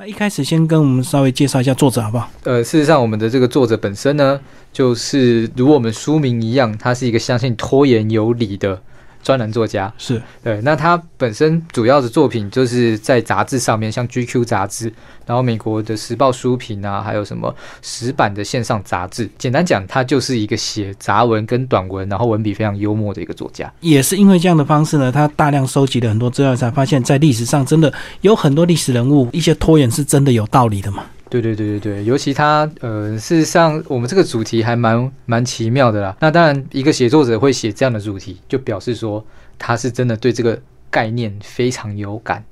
[0.00, 2.30] 那一开始先跟我们稍微介绍一下作者好不好？
[2.44, 4.40] 呃，事实上，我们的这个作者本身呢，
[4.72, 8.80] 就是如我们书名一样，他是一个相信拖延有理的。
[9.22, 14.92] 专栏作家是对，那他本身主要的作品就是在杂志上面，像 GQ 杂志，
[15.26, 19.28] 然后美国的时报书评啊，还有什么十版的线上杂志。
[19.36, 23.70] 简单讲，他就是一个写杂文跟短文，然后文笔非常幽默的一个作家。
[23.80, 31.04] 也是因为这样的方式呢，他大量收集了很多资料，才发现，在历史上真的有很多历史人物，一些拖延是真的有道理的嘛。
[31.30, 36.16] 对对对对对，尤其他呃，事实上我们这个主题还蛮蛮奇妙的啦。
[36.18, 39.24] 那当然，一个写作者会写这样的主题，就表示说
[39.56, 42.44] 他是真的对这个概念非常有感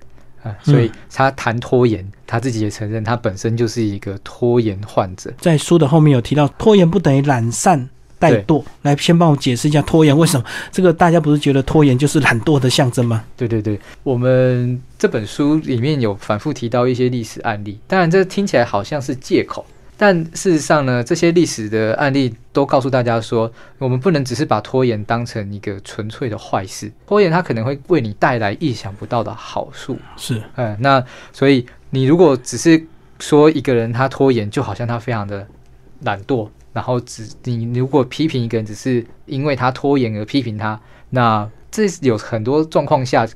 [0.44, 0.54] 啊。
[0.62, 5.32] 所以他谈拖延，他自己也承认他本身就是一个拖延患者。
[5.38, 7.90] 在书的后面有提到，拖延不等于懒散。
[8.20, 10.44] 怠惰，来先帮我解释一下拖延为什么？
[10.72, 13.24] 这个大家不是觉得拖延就是懒惰的象征吗？
[13.36, 19.64] 对对对，我们这本书里面有反复提到一些历史案例，当然这听起来好像是借口，
[19.96, 29.96] 但事实上呢，这些历史的案例都告诉大家说，我们不能只是把拖延当成一个纯粹的坏事，拖延它可能会为你带来意想不到的好处。
[30.16, 32.84] 是，嗯，那所以你如果只是
[33.20, 35.46] 说一个人他拖延，就好像他非常的
[36.00, 36.48] 懒惰。
[36.72, 40.78] 然后只你如果批评一个人，只是因为他拖延而批评他，
[41.10, 43.26] 那这有很多状况下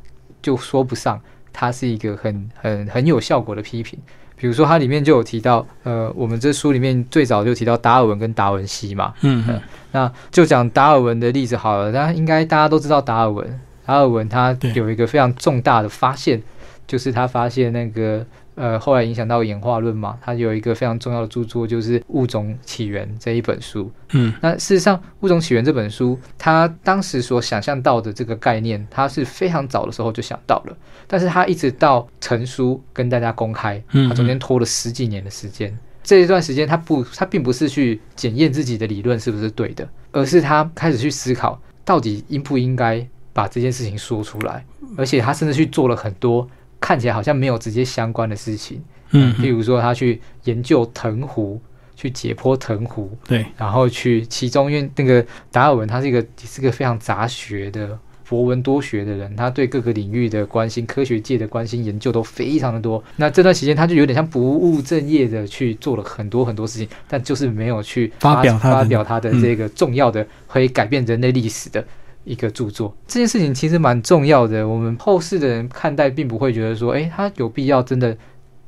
[0.41, 1.21] 就说不上
[1.53, 3.99] 他是一个很很很有效果的批评。
[4.37, 9.61] 比如说，它里面就有提到，呃，我们这书里面最早就提到达尔文跟达文西嘛，嗯嗯，
[9.93, 11.91] 那就讲达尔文的例子好了。
[11.91, 16.41] 那应该大家都知道达尔文，达尔文他有一个非常重大的发现，
[16.87, 18.25] 就是他发现那个。
[18.55, 23.91] 呃，后来影响到演化论嘛，他有一个非常重要的著作，就是《物种起源》这一本书。
[24.13, 35.77] 嗯，那事实上，《物种起源》这本书，他当时所想象到的这个概念，他是非常早的时候就想到了，但是他一直到成书跟大家公开，他中间拖了十几年的时间。
[36.03, 44.63] 这一段时间，他不，他并不是去检验自己的理论是不是对的，而是他开始去思考，到底应不应该把这件事情说出来，
[44.99, 46.47] 而且他甚至去做了很多。
[46.83, 48.83] 看起来好像没有直接相关的事情，
[49.13, 51.61] 嗯，譬如说他去研究藤壶，
[51.95, 57.97] 去解剖藤壶，对，然后去其中，因为那个达尔文他是一个是个非常杂学的
[58.29, 63.03] 博闻多学的人，他对各个领域的关心、科学界的关心、研究都非常的多。
[63.15, 71.85] 那这段时间他就有点像不务正业的去做了很多很多事情，但就是没有去发表发表他的这个重要的可以改变人类历史的。
[72.25, 74.67] 一个著作，这件事情其实蛮重要的。
[74.67, 78.17] 我们后世的人看待，并不会觉得说，哎，他有必要真的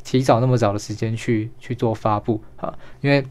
[0.03, 2.75] 提早那么早的时间去去做发布啊？
[3.01, 3.25] 因为，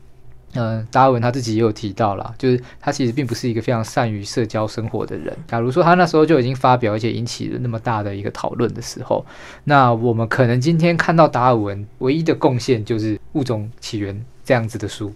[0.53, 5.35] 嗯，达尔文他自己也有提到啦，就是他其实并不是一个非常善于社交生活的人。
[5.47, 9.25] 假如说他那时候就已经发表，而且引起了那么大的一个讨论的时候，
[9.65, 15.13] 那我们可能今天看到达尔文唯一的贡献就是《物种起源》这样子的书，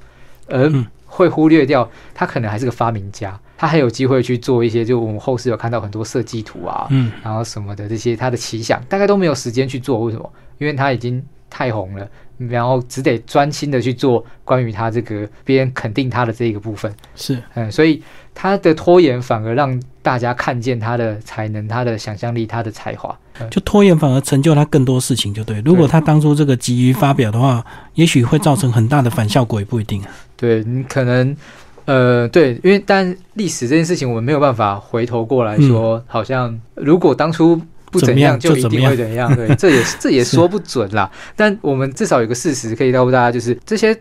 [0.48, 0.70] 而
[1.06, 3.40] 会忽略掉他可能还是个发明家。
[3.58, 10.00] 他还有机会去做一些，就我们后世有看到很多设计图啊，嗯，然后什么的这些他的奇想，大概都没有时间去做。
[10.02, 10.32] 为什么？
[10.60, 12.08] 因为他已经太红了，
[12.38, 16.94] 然后只得专心的去做关于他这个别人肯定他的这一个部分。
[17.16, 18.02] 是，嗯，所以
[18.36, 23.18] 他的拖延反而让大家看见他的才能、他的想象力、他的才华。
[23.52, 25.62] 就拖延反而成就他更多事情，就对。
[25.62, 27.64] 如果他当初这个急于发表的话，
[27.94, 30.10] 也许会造成很大的反效果，也不一定啊。
[30.36, 31.36] 对你可能。
[31.88, 37.60] 呃，对，因为但历史这件事情，我们没有办法回头过来说，好像如果当初
[37.90, 39.34] 不怎样，就一定会怎样。
[39.34, 41.10] 对，这也这也 说不准啦。
[41.34, 43.98] 但我们至少有个事实可以告诉大家，就是这些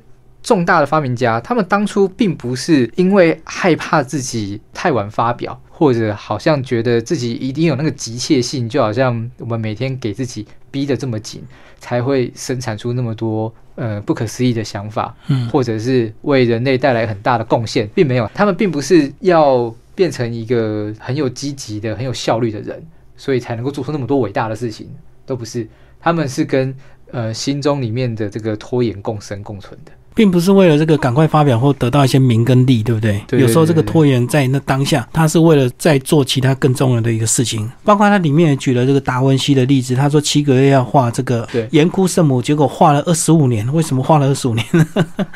[0.46, 11.42] 重大的发明家，他们当初并不是因为害怕自己太晚发表，或者好像觉得自己一定有那个急切性，就好像我们每天给自己逼得这么紧，
[11.80, 13.52] 才会生产出那么多。
[13.74, 22.82] 呃，不可思议的想法，嗯，或者是为人类带来很大的贡献，并没有，他们并不是要变成一个很有积极的、很有效率的人，
[23.18, 24.88] 所以才能够做出那么多伟大的事情，
[25.26, 25.68] 都不是，
[26.00, 26.74] 他们是跟
[27.10, 29.92] 呃心中里面的这个拖延共生共存的。
[30.16, 33.20] 并不是为了这个赶快发表或得到一些名跟利，对不对？
[33.38, 37.70] 有时候这个拖延在那当下，他是为了在做其他更重要的一个事情。
[37.84, 43.70] 包括他里面也举了这个达文西的例子，他说七个月要画这个岩窟圣母，结果画了二十五年。
[43.74, 44.86] 为什么画了二十五年呢？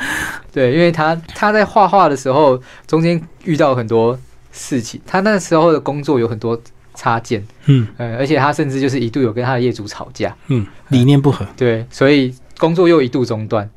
[0.51, 4.19] 对，因为他他在画画的时候，中间遇到很多
[4.51, 6.59] 事情，他那时候的工作有很多
[6.95, 13.69] 插件，嗯，呃，而且他甚至就是一度有跟他的业主吵架，嗯，理念不合，对，所以工作又一度中断。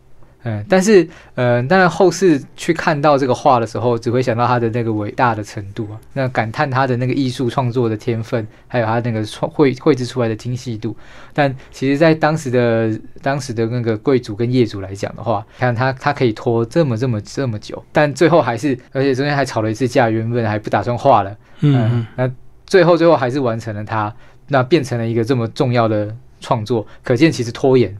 [0.45, 10.94] 嗯，但是，呃，当然后世去看到这个画的时候，只会想到他的那个伟大的程度啊，那感叹他的那个艺术创作的天分，还有他那个创绘绘制出来的精细度。
[11.34, 22.30] 但其实，在当时的当时的那个贵族跟业主来讲的话，看他他可以拖这么这么这么久，但最后还是，而且中间还吵了一次架，原本还不打算画了，嗯，那
[22.66, 24.13] 最后最后还是完成了他，
[24.50, 27.96] 那变成了一个这么重要的创作，可见其实拖延。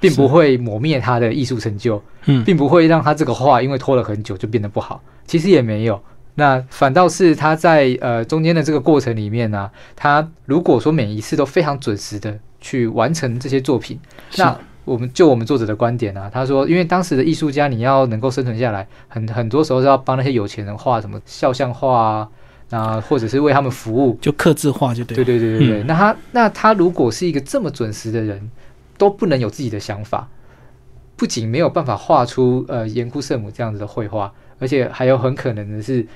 [0.00, 5.00] 并不会磨灭他的艺术成就，嗯，并不会让他这个画因为拖了很久就变得不好。
[5.26, 6.02] 其实也没有，
[6.34, 14.00] 那反倒是他在呃中间的这个过程里面呢，他如果说每一次都非常准时的去完成这些作品，
[14.38, 22.28] 那我们就我们作者的观点啊，他说，因为当时的艺术家你要能够生存下来，很很多时候是要帮那些有钱人画什么肖像画啊，
[22.70, 25.82] 那，或者是为他们服务，就刻字画就对，对对对对对。
[25.84, 28.50] 那他那他如果是一个这么准时的人。
[29.00, 30.28] 都不能有自己的想法，
[31.16, 36.06] 不仅没有办法画出呃严枯圣母这样子的绘画，而且还有很可能的是，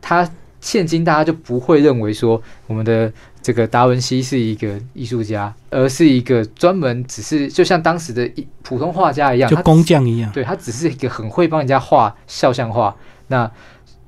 [0.00, 0.28] 他
[0.60, 12.96] 现今大家就不会认为说我们的这个达文西是一个艺术家，而是一个专门只是就像当时的一普通画家一样，就工匠一样，对他只是一个很会帮人家画肖像画。
[13.28, 13.48] 那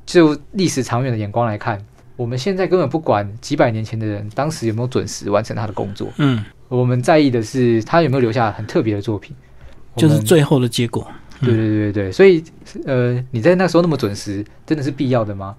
[0.05, 1.81] 就历史长远的眼光来看，
[2.17, 6.45] 我们现在根本不管几百年前的人当时有没有准时完成他的工作，嗯。
[6.69, 9.35] 我们在意的是他有没有留下很特别的作品，
[9.97, 11.07] 就是最后的结果。
[11.41, 12.43] 对对对对所以
[12.87, 15.55] 呃，你在那时候那么准时，真的是必要的吗？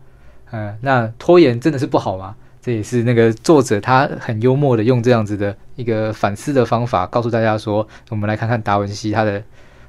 [0.51, 2.35] 嗯，那拖延真的是不好吗？
[2.61, 9.41] 这也是那个作者他很幽默的用这样子的一个反思的方法，告诉大家说，我们来看看达文西他的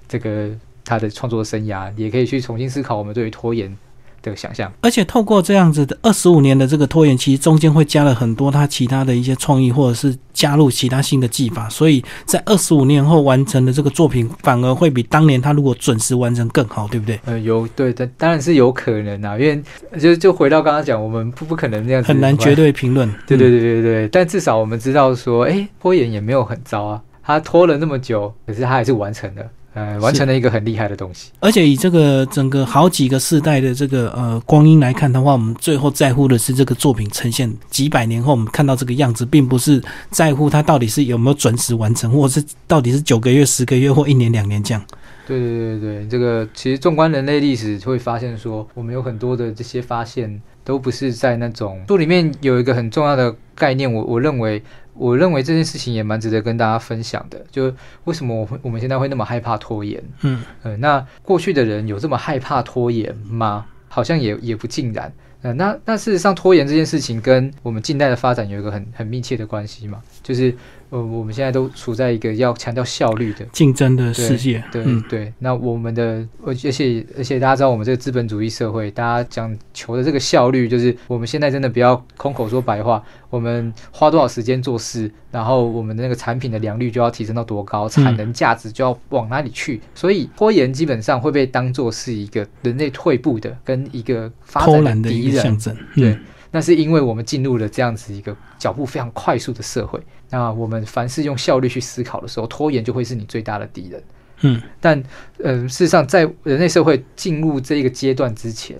[0.06, 0.50] 这个
[0.84, 3.76] 他的创作生涯，也可以去重新思考我们对于拖延。
[4.22, 17.18] 的想象，而且透过这样子的二十五年的这个拖延期，中间会加了很多他其他的一些创意，或者是加入其他新的技法，所以在二十五年后完成的这个作品，反而会比当年他如果准时完成更好，对不对？
[17.24, 19.62] 呃，有对的，当然是有可能啊，因为
[19.98, 23.08] 就就回到刚刚讲，我们不不可能这样子，很难绝对评论。
[23.26, 29.42] 对对对对对，但至少我们知道说，哎，拖延也没有很糟啊，他拖了那么久，可是他还是完成了。
[29.78, 31.30] 呃，完成了一个很厉害的东西。
[31.38, 39.80] 而且以这个整个好几个世代的这个呃光阴来看的话，我们最后在乎的是这个作品呈现几百年后我们看到这个样子，并不是
[40.10, 44.82] 在乎它到底是有没有准时完成，或者是到底是九个月、十个月或一年、两年这样。
[45.28, 54.60] 对对对对，这个其实纵观人类历史会发现说，我们有很多的这些发现都不是在那种书里面有一个很重要的概念，我我认为。
[54.98, 57.72] 我认为这件事情也蛮值得跟大家分享的，就
[58.04, 60.02] 为什么我我们现在会那么害怕拖延？
[60.22, 63.64] 嗯，呃，那过去的人有这么害怕拖延吗？
[63.88, 65.12] 好像也也不尽然。
[65.42, 70.54] 呃，那那事实上拖延这件事情跟我们近代的发展有一个很很密切的关系嘛，就是。
[70.90, 75.32] 呃，我们现在都处在一个要强调效率的竞争的世界，对对。
[75.38, 83.02] 那我们的，而且而且大家知道，我们这个资本主义社会，大家讲求的这个效率，就是我们现在真的不要空口说白话。
[83.28, 89.78] 我们花多少时间做事，然后我们的那个产品的良率就要提升到多高，产能价值就要往哪里去。
[89.94, 95.60] 所以拖延基本上会被当做是一个人类退步的跟一个发展的敌人。
[95.60, 96.18] 象对。
[96.50, 100.00] 那是因为我们进入了这样子一个脚步非常快速的社会。
[100.30, 104.02] 那我们凡是用效率去思考的时候，拖延就会是你最大的敌人。
[104.42, 105.02] 嗯，但
[105.42, 108.78] 嗯，事实上，在人类社会进入这一个阶段之前，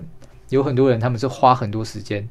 [0.49, 2.27] 有很多人他们是花很多时间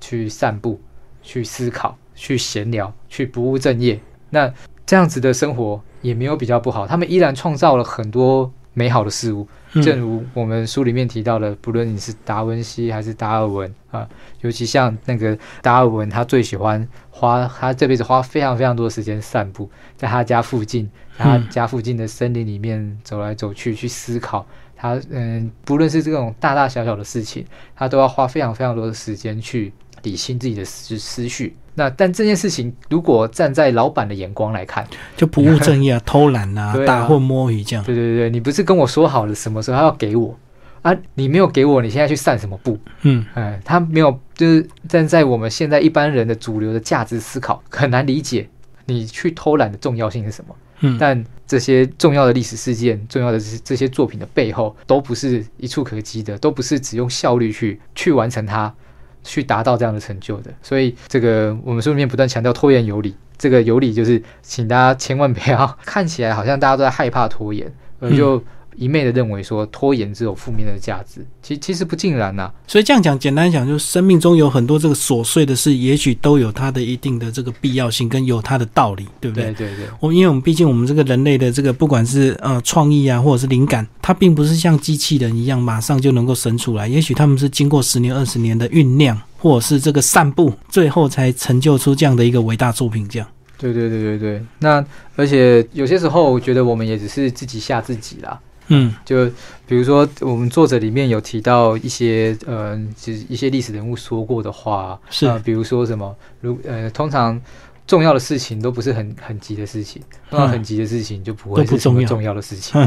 [0.00, 0.80] 去散步、
[1.22, 4.00] 去思考、去闲聊、去不务正业。
[4.30, 4.50] 那
[4.86, 9.46] 这样子的生活也没有比较不好，他们依然创造了很多美好的事物。
[9.82, 14.08] 正如我们书里面提到的，不论你是达文西还是达尔文啊，
[14.40, 24.44] 尤其像那个达尔文，他最喜欢花他这辈子花非常非常多的时间散步，在他家附近，他家附近的森林里面走来走去，去思考。
[24.74, 27.46] 他嗯，不论是这种大大小小的事情，
[27.76, 29.72] 他都要花非常非常多的时间去
[30.02, 31.56] 理清自己的思思绪。
[31.74, 37.84] 那但这件事情，如果站在老板的眼光来看，就不务正业、偷懒 啊、大混摸鱼这样。
[37.84, 40.36] 对对对，你不是跟我说好了什么时候要给我
[40.82, 40.94] 啊？
[41.14, 42.76] 你没有给我，你现在去散什么步？
[43.02, 48.48] 嗯，哎，他没有，就是站在我们现在一般人的主流的价值思考，很难理解
[48.86, 50.54] 你去偷懒的重要性是什么。
[50.80, 58.74] 嗯，但这些重要的历史事件、重要的这些这些作品的背后，都不是一触可及的，都不是只用效率去去完成它。
[59.22, 63.14] 去达到这样的成就的，所以这个我们书里面不断强调拖延有理。
[63.38, 68.42] 这个有理就是，请大家千万不要 看起来好像大家都在害怕拖延，而就
[68.80, 72.50] 一昧的认为说拖延只有负面的价值，其其实不尽然呐。
[72.66, 79.52] 所以这样讲，简单讲，就是生命中有很多这个琐碎的事，也许都有它的一定的这个必要性，跟有它的道理，对不对？
[79.52, 79.86] 对对对。
[80.00, 93.28] 我因为我们毕竟我们这个人类的这个不管是呃创意啊，或者是灵感，它并不是像机器人一样马上就能够生出来，也许他们是经过十年、二十年的酝酿，或者是这个散步，最后才成就出这样的一个伟大作品，这样。
[93.58, 94.82] 对对对对对，那
[95.16, 98.40] 而且有些时候，我觉得我们也只是自己吓自己啦。
[98.70, 99.26] 嗯，就
[99.66, 107.40] 比如说我们作者里面有提到一些呃，就是一些历史人物说过的话，是，比如说什么，如呃，通常
[107.86, 110.00] 重要的事情都不是很很急的事情，
[110.30, 112.80] 那很急的事情就不会是什么重要的事情。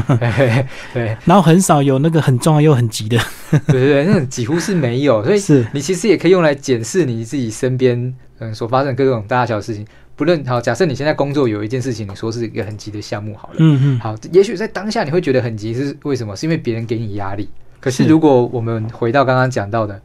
[0.94, 3.18] 对，然后很少有那个很重要又很急的，
[3.50, 5.22] 对对对，那种几乎是没有。
[5.22, 9.86] 所以是你其实也可以用来检视你自己身边嗯所发生各种大小事情。
[10.16, 16.36] 不论好，假设你现在工作有一件事情，你说是一个很急的项目，好了，嗯嗯，好，也许在当下你会觉得很急，是为什么？
[16.36, 17.48] 是因为别人给你压力。
[17.80, 20.00] 可是如果我们回到刚刚讲到的，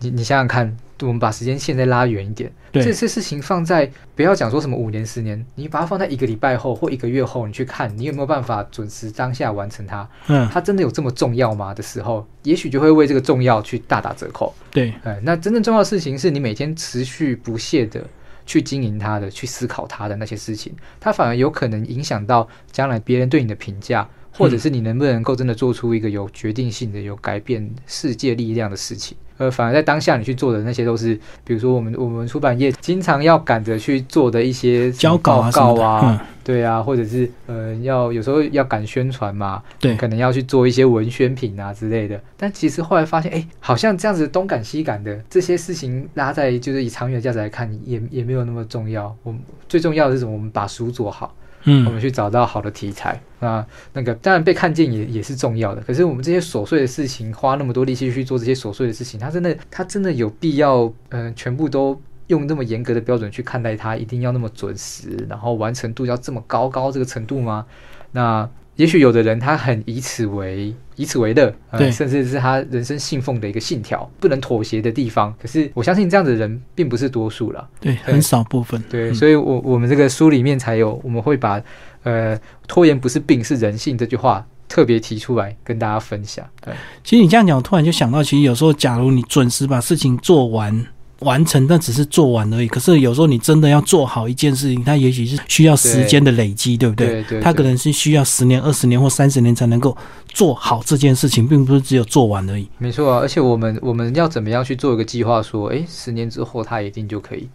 [0.00, 10.06] 你你想想看，我们把时间线再拉远一点，这次事情放在不要讲说什么五年十年，你把它放在一个礼拜后或一个月后，你去看，你有没有办法准时当下完成它？
[10.26, 11.72] 嗯，它真的有这么重要吗？
[11.72, 14.52] 的时候，也许就会为这个重要去大打折扣。
[14.70, 18.04] 对，哎，那真正重要的事情是你每天持续不懈的。
[18.46, 29.16] 去经营他的，去思考他的那些事情，他反而有可能影响到将来别人对你的评价，或者是你能不能够真的做出一个有决定性的、有改变世界力量的事情。
[29.36, 42.20] 呃，反而在当下你去做的那些都是，比如说我们我们出版业经常要赶着去做的一些交稿啊，对啊，或者是呃要有时候要赶宣传嘛，对，可能要去做一些文宣品啊之类的。
[42.36, 49.14] 但其实后来发现，哎，好像这样子东赶西赶的这些事情拉在就是以长远的价值来看，也也没有那么重要。
[49.22, 50.32] 我们最重要的是什么？
[50.32, 51.34] 我们把书做好。
[51.64, 55.80] 嗯，我们去找到好的题材那，那个当然被看见也也是重要的。
[55.82, 67.66] 可是我们这些琐碎的事情，花那么多力气去做这些琐碎的事情，它真的，它真的有必要，嗯，全部都用那么严格的标准去看待它，一定要那么准时，然后完成度要这么高高这个程度吗？
[68.12, 68.48] 那？
[68.76, 75.34] 也许有的人他很以此为以此为乐，对，甚至是他人生信奉的一个信条，不能妥协的地方。
[75.40, 78.82] 可是我相信这样的人并不是多数了，对，很少部分。
[78.90, 81.60] 对，所以，我我们这个书里面才有，我们会把
[82.02, 86.44] 呃拖延不是病是人性这句话特别提出来跟大家分享。
[86.60, 90.86] 对，其实你这样讲，我突然就想到，其实有时候，假如你准时把事情做完。
[91.24, 92.68] 完成，但只是做完而已。
[92.68, 97.06] 可是有时候你真的要做好一件事情，它也许是需要时间的累积，对不对？
[97.08, 97.40] 对对。
[97.40, 99.96] 它可能是需要十年、二十年或三十年才能够
[100.28, 102.68] 做好这件事情，并不是只有做完而已。
[102.78, 105.42] 没错啊，而且我们我们要怎么样去做一个计划？
[105.42, 107.48] 说，哎，十年之后它一定就可以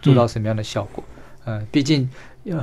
[0.00, 1.04] 做到什么样的效果？
[1.44, 2.08] 嗯，毕竟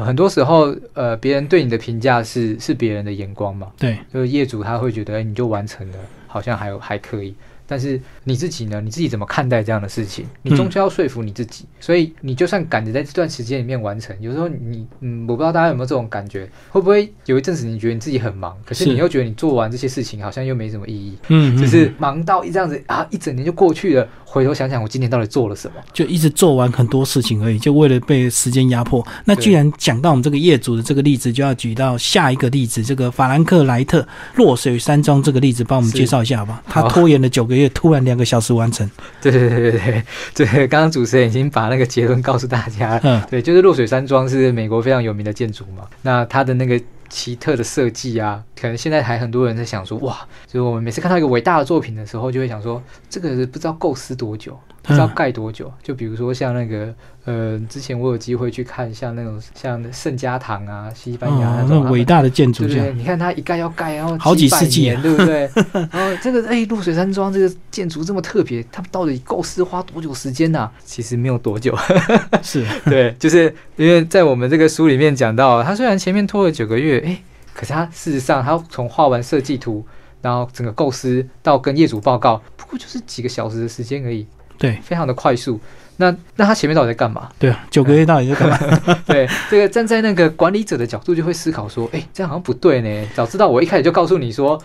[0.05, 3.67] 很多时候，呃，别人对你的评价是是别人的眼光嘛。
[3.77, 7.34] 对，就是业主他会觉得，哎，你就完成了，好像还有还可以。
[7.65, 8.82] 但是你自己呢？
[8.82, 10.25] 你自己怎么看待这样的事情？
[10.41, 11.65] 你终究要说服你自己。
[11.79, 24.08] 所以你就算赶着在这段时间里面完成，有时候你嗯，我不知道大家有没有这种感觉，会不会有一阵子你觉得你自己很忙，可是你又觉得你做完这些事情好像又没什么意义，嗯，就是忙到一这样子啊，一整年就过去了。
[24.34, 25.74] 回头想想，我今年到底做了什么？
[25.94, 29.06] 就一直做完很多事情而已，就为了被时间压迫。
[29.25, 36.63] 那既然讲到我们这个业主的这个例子，就要举到下一个例子，这个法兰克莱特落水山庄这个例子，帮我们介绍一下好吧？
[36.68, 38.90] 他拖延了九个月，突然两个小时完成。
[39.22, 43.00] 对对对对对对，刚刚主持人已经把那个结论告诉大家。
[43.04, 45.84] 嗯，对，就是落水山庄是美国非常有名的建筑嘛。
[46.02, 46.82] 那它的那个。
[47.13, 54.60] 奇特的设计啊，可能现在还很多人在想说，哇，就是我们每次看到一个伟大的作品的时候，就会想说，这个不知道构思多久。
[54.84, 55.72] 不知道盖多久？
[55.82, 65.50] 就比如说像那个，呃，之前我有机会去看像那种像圣家堂啊，西班牙那种伟大的建筑，对对，你看它一盖要盖，然后好几世纪，对不对？
[65.90, 70.70] 然后这个哎，露水山庄这个建筑这么特别，它到底构思花多久时间呢？
[70.84, 71.74] 其实没有多久，
[72.44, 77.18] 是 对，就是因为在我们这个书里面讲到，它虽然前面拖了九个月，哎，
[77.54, 79.86] 可是它事实上它从画完设计图，
[80.22, 84.28] 然后整个构思到跟业主报告，不过就是几个小时的时间而已。
[84.63, 85.60] 对，非常的快速。
[85.98, 87.27] 那那他前面到底在干嘛？
[87.38, 88.98] 对啊，九个月到底在干嘛？
[89.05, 93.08] 对，这个站在那个管理者的角度，就会思考说：，哎，这样好像不对呢。
[93.13, 94.58] 早知道我一开始就告诉你说，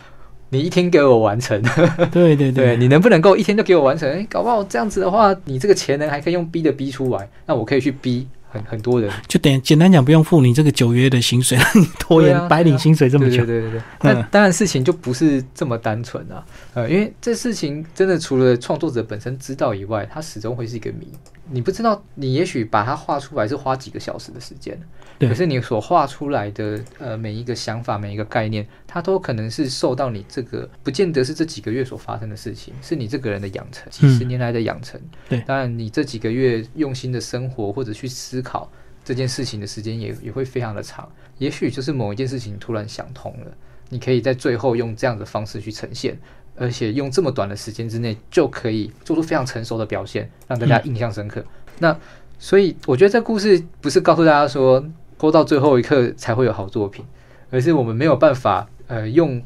[0.50, 1.60] 你一天给我完成。
[2.12, 4.08] 对对对，你能不能够一天就给我完成？
[4.08, 7.28] 哎，搞不好这样子的话，你这个潜能还可以用逼的逼出来。
[7.44, 13.44] 那我可以去逼很很多人，就等简单讲，不用付你这个九月的薪水，你拖延白领薪水这么久。
[13.44, 13.82] 对对对对。
[14.02, 21.06] 那当然事情就不是这么单纯啊，呃，因为这事情真的除了创作者本身知道以外，它始终会是一个谜。
[21.50, 24.78] 你不知道，你也许把它画出来是花几个小时的时间，
[25.18, 35.00] 可是你所画出来的呃每一个想法、每一个概念，它都可能是受到你这个不见得是这几个月所发生的事情，是你这个人的养成，几十年来的养成。
[35.26, 38.70] 对，当然你这几个月用心的生活或者去思考
[39.04, 41.08] 这件事情的时间也也会非常的长。
[41.38, 43.52] 也许就是某一件事情突然想通了，
[43.88, 46.18] 你可以在最后用这样的方式去呈现。
[46.60, 51.44] 而且用这么短的时间之内就可以做出非常成熟的表现，让大家印象深刻。
[51.78, 51.96] 那
[52.36, 54.84] 所以我觉得这故事不是告诉大家说
[55.16, 57.04] 拖到最后一刻才会有好作品，
[57.52, 59.40] 而是我们没有办法呃用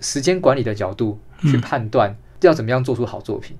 [0.00, 3.54] 时间管理的角度去判断要怎么样做出好作品。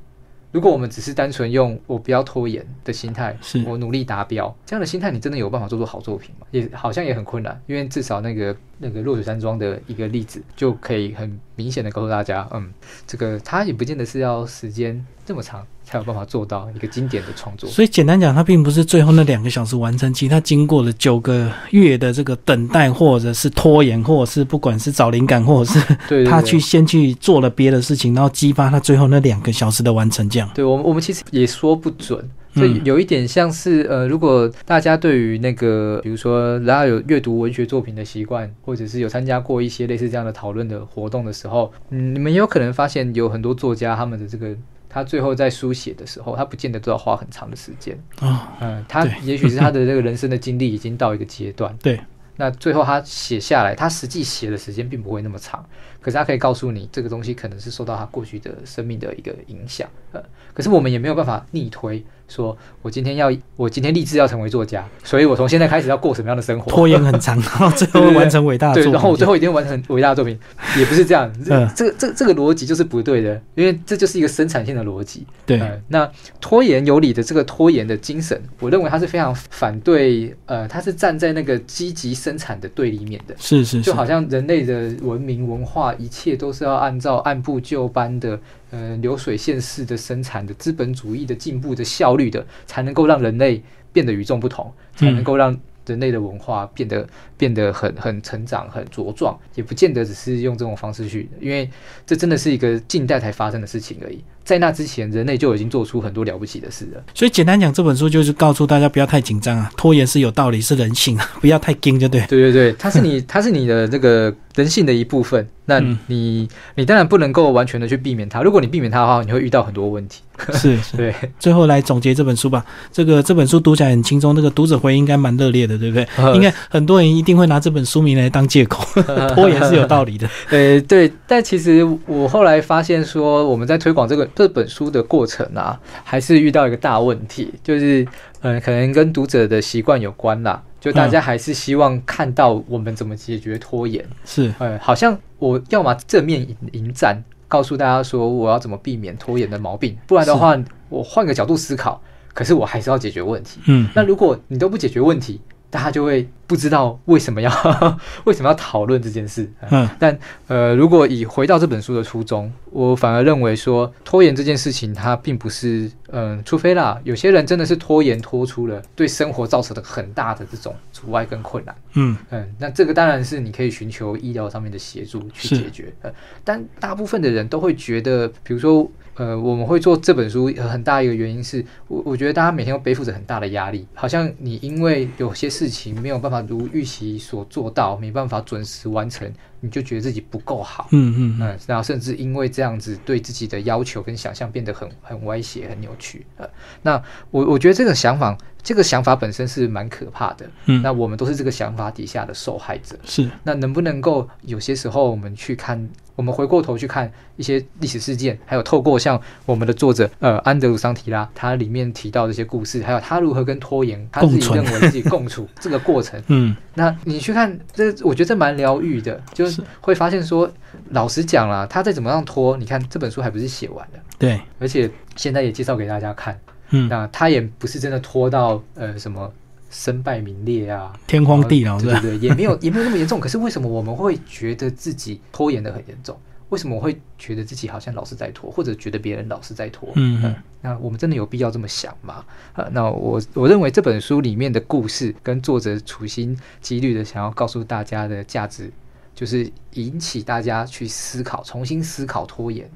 [0.54, 6.46] 如果我们只是单纯用我不要拖延的心态，我努力达标这样的心态，你真的有办法做出好作品吗？
[6.52, 12.72] 也好像也很困难，因为至少那个那个落水山庄的一个例子就可以很明显的告诉大家，嗯，
[13.04, 15.66] 这个它也不见得是要时间这么长。
[15.84, 17.68] 才有办法做到一个经典的创作。
[17.68, 30.28] 所以简单讲，它并不是最后那两个小时完成，其实它经过了九个月的这个等待，或者是拖延，或者是不管是找灵感，或者是 他去先去做了别的事情，然后激发他最后那两个小时的完成。
[30.28, 32.18] 这样，对我们我们其实也说不准，
[32.54, 44.56] 所以有一点像是呃，如果大家对于那个，比如说，然后有阅读文学作品的习惯，或者是有参加过一些类似这样的讨论的活动的时候，嗯，你们也有可能发现有很多作家他们的这个。
[44.94, 48.56] 他最后在书写的时候，他不见得都要花很长的时间啊。
[48.60, 51.76] 嗯，他也许是他的这个人生的经历已经到一个阶段。
[51.82, 52.00] 对，
[52.36, 55.68] 那最后他写下来，他实际写的时间并不会那么长，
[56.00, 59.90] 可是他可以告诉你，这个东西可能是受到他过去的生命的一个影响。
[60.12, 60.22] 呃，
[60.52, 62.04] 可是我们也没有办法逆推。
[62.28, 66.70] 说我今天要，我今天立志要成为作家，所以我从现在开始要过什么样的生活？
[66.70, 68.90] 拖延很长， 然后最后完成伟大的作品。
[68.90, 70.38] 对，然后我最后一定完成伟大的作品，
[70.78, 71.30] 也不是这样。
[71.44, 75.26] 这、 这、这、这个逻辑就是不对的，因为这就是一个生产性的逻辑。
[75.46, 83.34] 对，那拖延有理的这个拖延的精神，我认为他是非常反对，呃，他是站在那个积极生产的对立面的。
[83.38, 88.38] 是是，就好像人类的文明文化，一切都是要按照按部就班的。
[88.70, 95.56] 呃，流水线式的生产的资本主义的进步的效率的，才能够让人类变得与众不同，才能够让
[95.86, 97.06] 人类的文化变得
[97.44, 101.68] 变得很很成长、很茁壮，也不见得只是用这种方式去，因为
[102.06, 104.24] 这真的是一个近代才发生的事情而已。
[104.42, 107.02] 在那之前，人类就已经做出很多了不起的事了。
[107.14, 112.20] 所以简单讲，这本书就是告诉大家不要太紧张啊，拖延是有道理，是人性啊，不要太惊就对。
[112.26, 115.46] 对对对，它是你， 它是你的这个人性的一部分。
[115.66, 118.42] 那你，你当然不能够完全的去避免它。
[118.42, 120.20] 如果你避免它的话，你会遇到很多问题。
[120.52, 121.14] 是， 对。
[121.38, 122.62] 最后来总结这本书吧。
[122.92, 126.06] 这个这本书读起来很轻松，那个读者回应应该蛮热烈的，对不对？
[126.36, 128.84] 应该很多人一定会拿这本书名来当借口，
[129.34, 130.28] 拖延是有道理的。
[130.50, 131.10] 呃，对。
[131.26, 134.28] 但其实我后来发现说，我们在推广这个。
[134.34, 138.06] 这本书的过程啊，还是遇到一个大问题，就是，
[138.40, 140.62] 呃，可能跟读者的习惯有关啦。
[140.80, 153.60] 就大家还是希望看到我们怎么解决拖延，是，呃，好像我要么正面迎迎战，告诉大家说我要怎么避免拖延的毛病，不然的话，我换个角度思考，可是我还是要解决问题。
[153.66, 155.40] 嗯，那如果你都不解决问题，
[155.74, 157.50] 大家就会不知道为什么要
[158.22, 159.50] 为什么要讨论这件事。
[159.72, 171.74] 嗯，但呃，如果以回到这本书的初衷，我反而认为说拖延这件事情，它并不是嗯，除非啦，有些人真的是拖延拖出了对生活造成的很大的这种阻碍跟困难。
[171.94, 175.92] 嗯嗯，那这个当然是你可以寻求医疗上面的协助去解决。
[176.02, 176.10] 呃，
[176.44, 178.88] 但大部分的人都会觉得，比如说。
[179.16, 189.32] 呃，我们会做这本书很大一个原因是我我觉得大家每天都背负着很大的压力，好像你因为有些事情没有办法如预期所做到，没办法准时完成，
[189.64, 196.26] 你就觉得自己不够好，嗯嗯嗯，然后甚至因为这样子对自己的要求跟想象变得很很歪斜、很扭曲。
[196.36, 196.46] 呃，
[196.82, 200.46] 那我我觉得这个想法，这个想法本身是蛮可怕的。
[200.66, 202.98] 嗯，那我们都是这个想法底下的受害者。
[203.04, 205.88] 是，那能不能够有些时候我们去看？
[206.16, 220.50] 我们回过头去看一些历史事件，还有透过像我们的作者呃安德鲁桑提拉，他里面提到这些故事，还有他如何跟拖延他自己认为自己共处 这个过程，嗯，那你去看这，我觉得这蛮疗愈的，就是会发现说，
[220.90, 226.38] 老实讲啦，他再怎么样拖，你看这本书还不是写完的，对，而且现在也介绍给大家看，
[226.70, 229.32] 嗯，那他也不是真的拖到呃什么。
[229.76, 233.18] 身败名裂啊，天荒地老，对对对，也没有也没有那么严重。
[233.18, 236.16] 可是为什么我们会觉得自己拖延的很严重？
[236.54, 239.90] 为什么我会觉得自己好像老是在拖，或者觉得别人老是在拖？
[239.96, 242.24] 嗯嗯，那我们真的有必要这么想吗？
[242.52, 248.70] 啊，那我我认为这本书里面的故事跟作者处心积虑的想要告诉大家的价值，
[249.16, 252.70] 就是引起大家去思考，重新思考拖延。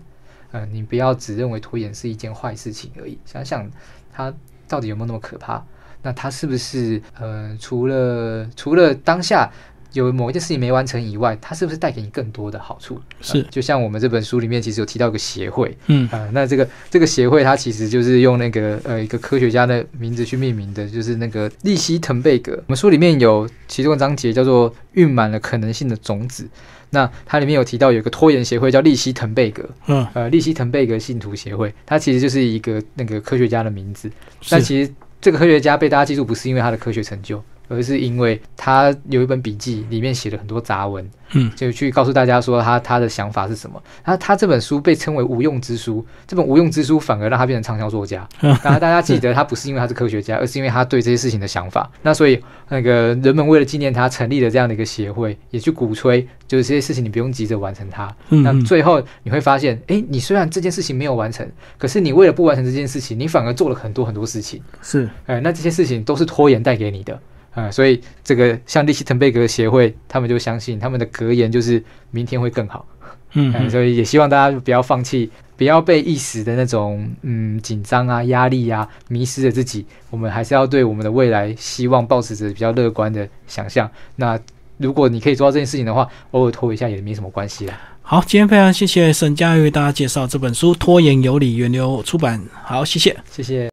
[0.50, 3.70] 嗯，你不要只认为拖延是一件坏事情而已，想想
[4.12, 4.34] 它
[4.66, 5.64] 到底有没有那么可怕？
[6.02, 9.48] 那它是不是呃，除了除了当下？
[9.92, 13.00] 有某一件事情没完成以外，它是不是带给你更多的好处？
[13.20, 22.52] 是，就像我们这本书里面其实有提到一个协会，嗯啊，那这个这个协会它其实就是用那个呃一个科学家的名字去命名的，就是那个利希滕贝格。
[22.66, 26.46] 我们书里面有其中一章节叫做“蕴满了可能性的种子”，
[26.90, 34.10] 那它里面有提到有一个拖延协会叫利希滕贝格，嗯呃利希滕贝格信徒协会，它其实就是一个那个科学家的名字。
[34.50, 37.42] 但其实这个科学家被大家记住不是因为他的科学成就。
[37.68, 43.80] 而是因为他有一本笔记，里面写了很多杂文，嗯，就去告诉大家说他他的想法是什么。
[44.02, 48.26] 他他这本书被称为无用之书，这本无用之书反而让他变成畅销作家。
[48.40, 51.90] 然后大家记得他不是因为他是科学家， 而是因为他对这些事情的想法。
[52.02, 58.14] 那所以那个人们为了纪念他，成立了这样的一个协会，也去鼓吹，就是这些事情你不用急着完成它。
[58.28, 64.62] 那最后你会发现，哎，你虽然这件事情没有完成，可是你为了不完成这件事情，你反而做了很多很多事情。
[64.82, 67.18] 是，哎，那这些事情都是拖延带给你的。
[67.58, 72.86] 啊，所以这个像利希滕贝格协会，他们就相信他们的格言就是明天会更好。
[73.32, 79.84] 嗯， 所以也希望大家不要放弃，不要被一时的那种嗯紧张啊、压力啊迷失了自己。
[80.10, 83.90] 我们还是要对我们的未来希望保持着比较乐观的想象。
[84.16, 84.38] 那
[84.76, 87.78] 如果你可以做到这件事情的话，偶尔拖一下也没什么关系啦。
[88.02, 92.42] 好，今天非常谢谢沈佳为大家介绍这本书《拖延有理》，源流出版。
[92.64, 93.66] 好，谢谢，谢谢。